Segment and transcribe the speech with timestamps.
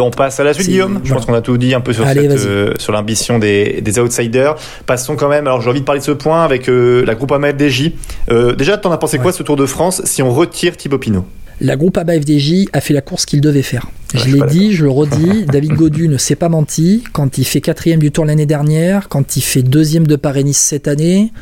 [0.00, 1.00] On passe à la suite, Guillaume.
[1.04, 4.56] Je pense qu'on a tout dit un peu sur, euh, sur l'ambition des, des, outsiders.
[4.86, 5.46] Passons quand même.
[5.46, 7.92] Alors, j'ai envie de parler de ce point avec euh, la groupe AMA FDJ.
[8.30, 11.24] Euh, déjà, t'en as pensé quoi ce Tour de France si on retire Thibaut Pinot?
[11.60, 13.86] La groupe AMA FDJ a fait la course qu'il devait faire.
[14.14, 15.44] je l'ai dit, je le redis.
[15.52, 17.04] David Godu ne s'est pas menti.
[17.12, 20.88] Quand il fait quatrième du Tour l'année dernière, quand il fait deuxième de Paris-Nice cette
[20.88, 21.32] année,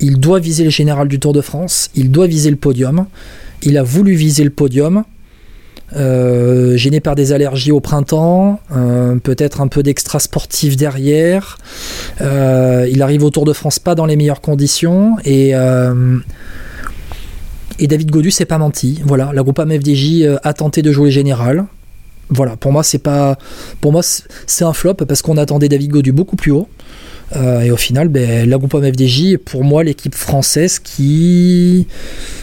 [0.00, 1.90] il doit viser le général du Tour de France.
[1.94, 3.06] Il doit viser le podium.
[3.62, 5.04] Il a voulu viser le podium.
[5.94, 11.58] Euh, gêné par des allergies au printemps, euh, peut-être un peu d'extra sportif derrière.
[12.20, 15.54] Euh, il arrive au Tour de France pas dans les meilleures conditions et
[17.78, 19.02] et David Godu s'est pas menti.
[19.04, 21.66] Voilà, la groupe AMFDJ a tenté de jouer général.
[22.28, 23.38] Voilà, pour moi c'est pas,
[23.80, 26.68] pour moi c'est un flop parce qu'on attendait David Godu beaucoup plus haut.
[27.34, 31.86] Euh, et au final, ben, la groupe MFDJ est pour moi l'équipe française qui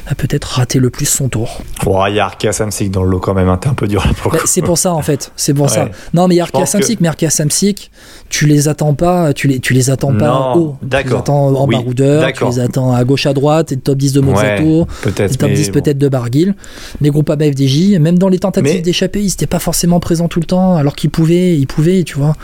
[0.08, 1.62] a peut-être raté le plus son tour.
[2.10, 4.06] Il y a Arkea Samsic dans le lot quand même, hein, t'es un peu dur
[4.06, 5.90] là pour ben, C'est pour ça en fait, c'est pour ça.
[6.14, 7.92] Non mais il y a Arkea Samsic, mais Arkea Samsic,
[8.30, 10.78] tu les attends pas, tu les, tu les attends pas en haut.
[10.82, 14.14] Tu les attends en baroudeur, tu les attends à gauche à droite, et top 10
[14.14, 16.54] de Mozato, peut-être, top 10 peut-être de Barguil.
[17.00, 20.46] Les groupes MFDJ, même dans les tentatives d'échapper, ils n'étaient pas forcément présents tout le
[20.46, 22.36] temps, alors qu'ils pouvaient, ils pouvaient, tu vois.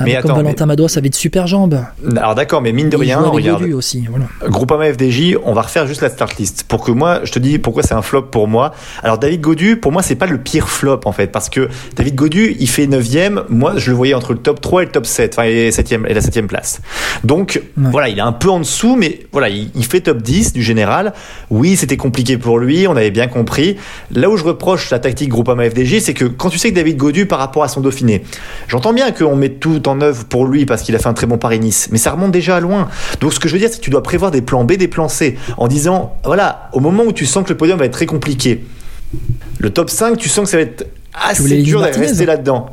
[0.00, 1.55] Mais comme Valentin Madois, ça avait de super gens
[2.16, 3.62] alors d'accord, mais mine de rien, regarde.
[3.72, 4.26] Aussi, voilà.
[4.44, 7.58] Groupama FDJ, on va refaire juste la start list pour que moi, je te dis
[7.58, 8.72] pourquoi c'est un flop pour moi.
[9.02, 12.14] Alors David Godu, pour moi, c'est pas le pire flop en fait, parce que David
[12.14, 15.06] Godu, il fait 9ème, moi je le voyais entre le top 3 et le top
[15.06, 16.80] 7, enfin et, 7 et la 7 place.
[17.24, 20.62] Donc voilà, il est un peu en dessous, mais voilà, il, fait top 10 du
[20.62, 21.12] général.
[21.50, 23.76] Oui, c'était compliqué pour lui, on avait bien compris.
[24.10, 26.96] Là où je reproche la tactique Groupama FDJ, c'est que quand tu sais que David
[26.96, 28.22] Godu par rapport à son Dauphiné,
[28.68, 31.26] j'entends bien qu'on met tout en œuvre pour lui parce qu'il a fait un très
[31.26, 32.88] bon Paris-Nice, mais ça remonte déjà loin.
[33.20, 34.88] Donc ce que je veux dire, c'est que tu dois prévoir des plans B, des
[34.88, 37.92] plans C, en disant, voilà, au moment où tu sens que le podium va être
[37.92, 38.64] très compliqué,
[39.60, 42.66] le top 5, tu sens que ça va être assez dur de rester là-dedans.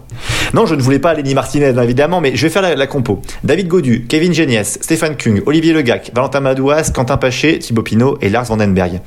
[0.53, 3.21] Non, je ne voulais pas Lenny Martinez, évidemment, mais je vais faire la, compo.
[3.43, 8.29] David Godu, Kevin Geniès, Stéphane Kung, Olivier Legac, Valentin Madouas, Quentin Paché, Thibaut Pinot et
[8.29, 9.01] Lars Vandenberg.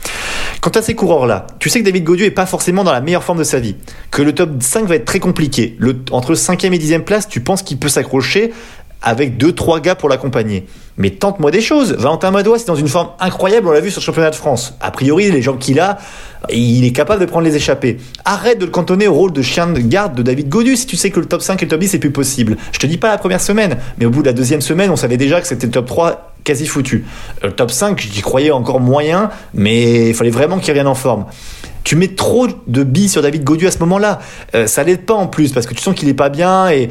[0.60, 3.22] Quant à ces coureurs-là, tu sais que David Godu est pas forcément dans la meilleure
[3.22, 3.76] forme de sa vie,
[4.10, 5.76] que le top 5 va être très compliqué.
[5.78, 8.52] Le, entre 5e et 10e place, tu penses qu'il peut s'accrocher
[9.06, 10.66] avec deux trois gars pour l'accompagner.
[10.98, 11.92] Mais tente-moi des choses.
[11.92, 14.74] Valentin Madois, c'est dans une forme incroyable, on l'a vu sur le championnat de France.
[14.80, 15.98] A priori, les gens qu'il a,
[16.50, 17.98] il est capable de prendre les échappées.
[18.24, 20.96] Arrête de le cantonner au rôle de chien de garde de David Godu si tu
[20.96, 22.56] sais que le top 5 et le top 10 c'est plus possible.
[22.72, 24.96] Je te dis pas la première semaine, mais au bout de la deuxième semaine, on
[24.96, 27.04] savait déjà que c'était le top 3 quasi foutu.
[27.44, 31.26] Le top 5, j'y croyais encore moyen, mais il fallait vraiment qu'il revienne en forme
[31.86, 34.18] tu mets trop de billes sur David Godu à ce moment-là.
[34.56, 36.90] Euh, ça l'aide pas en plus parce que tu sens qu'il est pas bien et,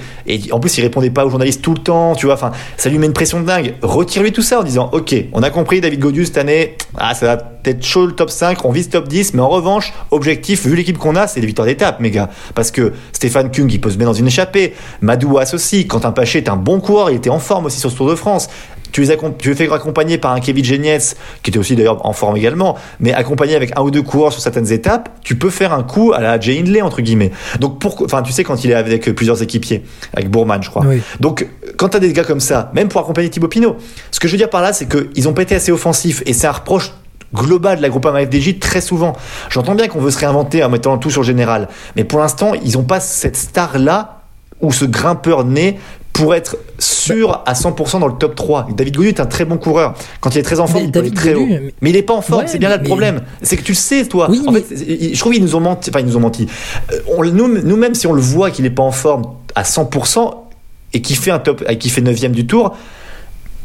[0.51, 2.35] en plus il répondait pas aux journalistes tout le temps, tu vois.
[2.35, 3.75] Enfin, ça lui met une pression de dingue.
[3.81, 7.25] Retire-lui tout ça en disant Ok, on a compris David Godu cette année, ah, ça
[7.25, 10.77] va peut-être chaud le top 5, on vise top 10, mais en revanche, objectif, vu
[10.77, 12.29] l'équipe qu'on a, c'est les victoires d'étape, mes gars.
[12.53, 14.75] Parce que Stéphane Kung, il peut se mettre dans une échappée.
[15.01, 17.97] Madouas aussi, Quentin Paché est un bon coureur, il était en forme aussi sur ce
[17.97, 18.47] Tour de France.
[18.95, 22.13] Tu les, tu les fais accompagner par un Kevin Genietz, qui était aussi d'ailleurs en
[22.13, 25.73] forme également, mais accompagné avec un ou deux coureurs sur certaines étapes, tu peux faire
[25.73, 27.33] un coup à la Jay Hindley, entre guillemets.
[27.59, 30.85] Donc, pour, enfin, tu sais, quand il est avec plusieurs équipiers, avec Bourman, je crois.
[31.19, 31.45] Donc,
[31.75, 33.75] quand tu as des gars comme ça, même pour accompagner Thibaut Pinot,
[34.11, 36.31] ce que je veux dire par là, c'est qu'ils ont pas été assez offensifs, et
[36.31, 36.93] c'est un reproche
[37.33, 39.11] global de la groupe FDJ très souvent.
[39.49, 41.67] J'entends bien qu'on veut se réinventer en mettant tout sur le général,
[41.97, 44.21] mais pour l'instant, ils n'ont pas cette star-là
[44.61, 45.79] ou ce grimpeur né
[46.15, 48.69] pour être sûr à 100% dans le top 3.
[48.73, 49.95] David Godu est un très bon coureur.
[50.21, 51.45] Quand il est très en forme, il peut aller très haut.
[51.45, 51.89] Mais...
[51.89, 53.23] il n'est pas en forme, c'est bien là le problème.
[53.41, 54.29] C'est que tu le sais, toi.
[54.29, 55.89] en fait, je trouve qu'ils nous ont menti.
[55.89, 56.47] Enfin, ils nous ont menti.
[56.93, 59.23] Euh, nous-mêmes, si on le voit qu'il n'est pas en forme
[59.55, 60.33] à 100%
[60.93, 62.77] et qu'il fait un top, qui fait 9 du tour,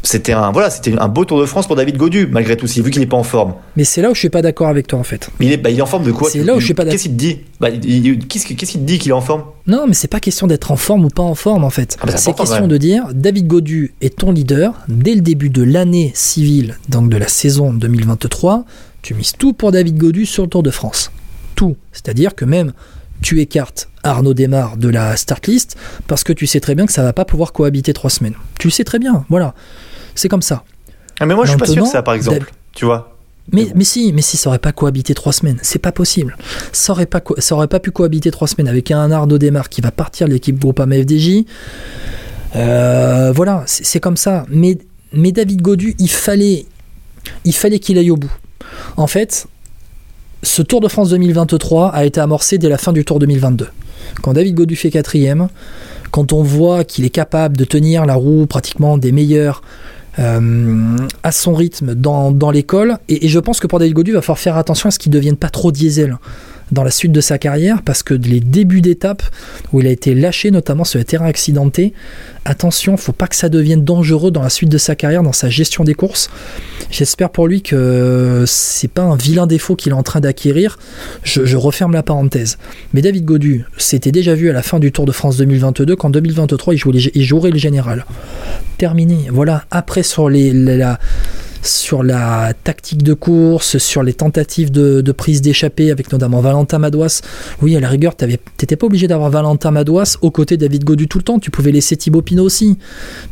[0.03, 2.89] c'était un voilà, c'était un beau Tour de France pour David Godu malgré tout, vu
[2.91, 3.53] qu'il n'est pas en forme.
[3.75, 5.29] Mais c'est là où je suis pas d'accord avec toi en fait.
[5.39, 6.29] Mais il est, bah, il est en forme de quoi?
[6.29, 6.93] C'est là où je suis pas d'accord.
[6.93, 7.39] Qu'est-ce qu'il te dit?
[7.59, 9.43] Bah, Qu'est-ce qu'il te dit qu'il est en forme?
[9.67, 11.97] Non, mais c'est pas question d'être en forme ou pas en forme en fait.
[12.01, 15.63] Ah, bah, c'est question de dire David Godu est ton leader dès le début de
[15.63, 18.65] l'année civile, donc de la saison 2023.
[19.01, 21.11] Tu mises tout pour David Godu sur le Tour de France.
[21.55, 21.75] Tout.
[21.91, 22.73] C'est-à-dire que même
[23.21, 25.77] tu écartes Arnaud Desmar de la start list
[26.07, 28.33] parce que tu sais très bien que ça va pas pouvoir cohabiter trois semaines.
[28.59, 29.53] Tu le sais très bien, voilà.
[30.15, 30.63] C'est comme ça.
[31.19, 32.51] Ah, mais moi, je suis pas sûr que ça, par exemple.
[32.73, 33.17] Tu vois
[33.51, 36.37] mais, mais, si, mais si ça aurait pas cohabité trois semaines, c'est pas possible.
[36.71, 39.81] Ça aurait pas, ça aurait pas pu cohabiter trois semaines avec un Arnaud Desmar qui
[39.81, 41.43] va partir de l'équipe Groupama FDJ.
[42.55, 44.45] Euh, voilà, c'est comme ça.
[44.49, 44.77] Mais,
[45.11, 46.65] mais David Godu, il fallait,
[47.43, 48.31] il fallait qu'il aille au bout.
[48.95, 49.47] En fait,
[50.43, 53.67] ce Tour de France 2023 a été amorcé dès la fin du Tour 2022.
[54.21, 55.49] Quand David Godu fait quatrième,
[56.11, 59.61] quand on voit qu'il est capable de tenir la roue pratiquement des meilleurs
[60.19, 62.97] euh, à son rythme dans, l'école.
[63.07, 65.11] Et, je pense que pour David Godu, il va falloir faire attention à ce qu'il
[65.11, 66.17] ne devienne pas trop diesel.
[66.71, 69.23] Dans la suite de sa carrière parce que les débuts d'étape
[69.71, 71.93] où il a été lâché, notamment sur les terrains accidentés,
[72.45, 75.49] attention, faut pas que ça devienne dangereux dans la suite de sa carrière, dans sa
[75.49, 76.29] gestion des courses.
[76.89, 80.77] J'espère pour lui que c'est pas un vilain défaut qu'il est en train d'acquérir.
[81.23, 82.57] Je, referme la parenthèse.
[82.93, 86.09] Mais David Godu, c'était déjà vu à la fin du Tour de France 2022 qu'en
[86.09, 88.05] 2023 il, jouait, il jouerait le général.
[88.77, 89.27] Terminé.
[89.31, 89.65] Voilà.
[89.69, 90.99] Après sur les, la,
[91.61, 97.21] sur la tactique de course, sur les tentatives de, prise d'échappée avec notamment Valentin Madouas.
[97.61, 101.07] Oui, à la rigueur, t'étais pas obligé d'avoir Valentin Madouas aux côtés de David Godu
[101.07, 101.39] tout le temps.
[101.39, 102.77] Tu pouvais laisser Thibaut Pinot aussi.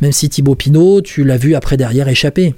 [0.00, 2.54] Même si Thibaut Pinot, tu l'as vu après derrière échapper.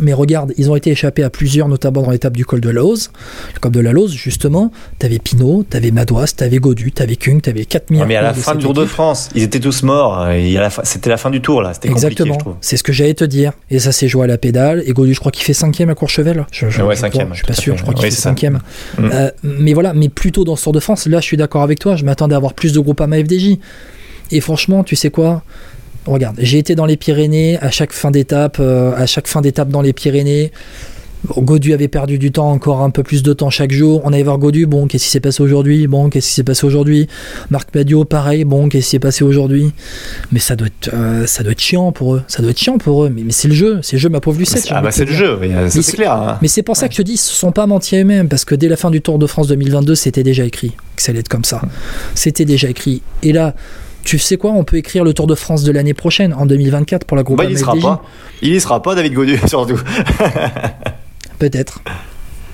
[0.00, 2.80] Mais regarde, ils ont été échappés à plusieurs, notamment dans l'étape du col de la
[2.80, 3.10] Lose.
[3.54, 7.64] Le col de la Lose, justement, t'avais Pinot, t'avais Madouas, t'avais Godu, t'avais Kung, t'avais
[7.64, 8.04] 4000.
[8.06, 10.26] mais à la fin du Tour de France, ils étaient tous morts.
[10.84, 11.74] C'était la fin du tour, là.
[11.74, 12.38] C'était Exactement.
[12.60, 13.52] C'est ce que j'allais te dire.
[13.70, 14.82] Et ça s'est joué à la pédale.
[14.86, 16.46] Et Godu, je crois qu'il fait cinquième à Courchevel.
[16.52, 17.30] Je, je, ouais, je, cinquième.
[17.32, 18.60] je suis pas sûr, je crois qu'il fait cinquième.
[18.98, 19.10] Mm.
[19.12, 21.78] Euh, mais voilà, mais plutôt dans ce Tour de France, là, je suis d'accord avec
[21.78, 21.96] toi.
[21.96, 23.58] Je m'attendais à avoir plus de groupes à ma FDJ.
[24.30, 25.42] Et franchement, tu sais quoi?
[26.08, 29.68] Regarde, j'ai été dans les Pyrénées à chaque fin d'étape, euh, à chaque fin d'étape
[29.68, 30.52] dans les Pyrénées.
[31.36, 34.00] Godu avait perdu du temps, encore un peu plus de temps chaque jour.
[34.04, 35.86] On allait voir Godu, bon, qu'est-ce qui s'est passé aujourd'hui?
[35.86, 37.08] Bon, qu'est-ce qui s'est passé aujourd'hui?
[37.50, 39.72] Marc Madio, pareil, bon, qu'est-ce qui s'est passé aujourd'hui?
[40.32, 42.22] Mais ça doit, être, euh, ça doit être chiant pour eux.
[42.28, 43.10] Ça doit être chiant pour eux.
[43.10, 44.68] Mais, mais c'est le jeu, c'est le jeu, ma pauvre Lucette.
[44.70, 45.38] Ah, bah c'est le jeu,
[45.68, 46.12] c'est clair.
[46.12, 46.38] Hein.
[46.40, 48.44] Mais c'est pour ça que je te dis, ils se sont pas mentis eux-mêmes, parce
[48.44, 51.20] que dès la fin du Tour de France 2022, c'était déjà écrit que ça allait
[51.20, 51.60] être comme ça.
[52.14, 53.02] C'était déjà écrit.
[53.22, 53.54] Et là,
[54.08, 57.04] tu sais quoi, on peut écrire le Tour de France de l'année prochaine, en 2024,
[57.04, 58.02] pour la groupe bah, il y sera pas.
[58.40, 59.78] Il y sera pas, David Godu, surtout.
[61.38, 61.82] Peut-être.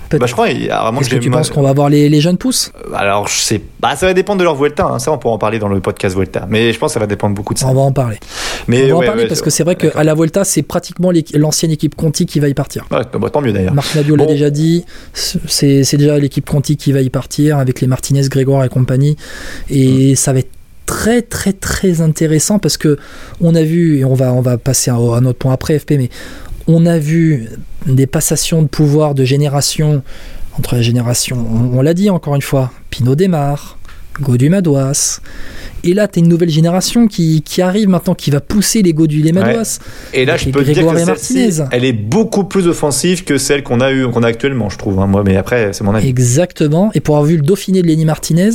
[0.08, 2.72] Peut bah, je crois, Est-ce que tu penses qu'on va voir les, les, jeunes pousses
[2.92, 4.84] Alors, je sais bah, ça va dépendre de leur Vuelta.
[4.84, 4.98] Hein.
[4.98, 6.44] Ça, on pourra en parler dans le podcast Vuelta.
[6.48, 7.68] Mais je pense que ça va dépendre beaucoup de ça.
[7.68, 8.18] On va en parler.
[8.66, 10.62] Mais, on va ouais, en parler ouais, parce que c'est vrai qu'à la Vuelta, c'est
[10.62, 12.84] pratiquement l'ancienne équipe Conti qui va y partir.
[12.90, 13.74] Ouais, bah, tant mieux d'ailleurs.
[13.74, 14.24] Marc Nadio bon.
[14.24, 14.84] l'a déjà dit.
[15.12, 19.16] C'est déjà l'équipe Conti qui va y partir avec les Martinez, Grégoire et compagnie.
[19.70, 20.16] Et mmh.
[20.16, 20.50] ça va être
[21.04, 22.96] très très très intéressant parce que
[23.42, 25.92] on a vu et on va on va passer à un autre point après FP
[25.98, 26.08] mais
[26.66, 27.46] on a vu
[27.84, 30.02] des passations de pouvoir de génération
[30.58, 33.76] entre les générations on, on l'a dit encore une fois Pinot démarre
[34.22, 35.20] Godu Madouas
[35.82, 38.94] et là tu as une nouvelle génération qui, qui, arrive maintenant qui va pousser les
[38.94, 39.80] Godu les Madouas
[40.14, 40.20] ouais.
[40.22, 41.64] et là je peux Grégoire dire que Martinez.
[41.70, 44.98] elle est beaucoup plus offensive que celle qu'on a eu qu'on a actuellement je trouve
[45.00, 46.08] hein, moi mais après c'est mon avis.
[46.08, 46.90] Exactement.
[46.94, 48.52] Et pour avoir vu le Dauphiné de Lenny Martinez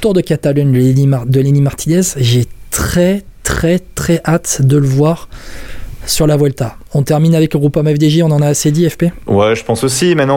[0.00, 5.28] Tour de Catalogne de Lenny Martinez, j'ai très très très hâte de le voir
[6.06, 6.76] sur la Vuelta.
[6.92, 9.84] On termine avec le groupe FDJ, on en a assez dit FP Ouais, je pense
[9.84, 10.14] aussi.
[10.14, 10.32] Maintenant,